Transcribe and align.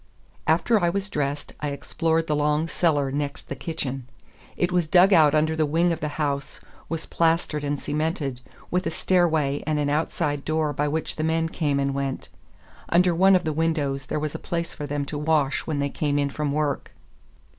After 0.47 0.79
I 0.83 0.89
was 0.89 1.11
dressed 1.11 1.53
I 1.59 1.67
explored 1.67 2.25
the 2.25 2.35
long 2.35 2.67
cellar 2.67 3.11
next 3.11 3.49
the 3.49 3.55
kitchen. 3.55 4.09
It 4.57 4.71
was 4.71 4.87
dug 4.87 5.13
out 5.13 5.35
under 5.35 5.55
the 5.55 5.63
wing 5.67 5.93
of 5.93 5.99
the 5.99 6.07
house, 6.17 6.59
was 6.89 7.05
plastered 7.05 7.63
and 7.63 7.79
cemented, 7.79 8.41
with 8.71 8.87
a 8.87 8.89
stairway 8.89 9.61
and 9.67 9.77
an 9.77 9.91
outside 9.91 10.43
door 10.43 10.73
by 10.73 10.87
which 10.87 11.17
the 11.17 11.23
men 11.23 11.49
came 11.49 11.79
and 11.79 11.93
went. 11.93 12.29
Under 12.89 13.13
one 13.13 13.35
of 13.35 13.43
the 13.43 13.53
windows 13.53 14.07
there 14.07 14.17
was 14.19 14.33
a 14.33 14.39
place 14.39 14.73
for 14.73 14.87
them 14.87 15.05
to 15.05 15.19
wash 15.19 15.67
when 15.67 15.77
they 15.77 15.89
came 15.89 16.17
in 16.17 16.31
from 16.31 16.51
work. 16.51 16.93